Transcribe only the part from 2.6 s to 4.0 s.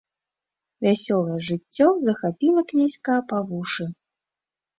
князька па вушы.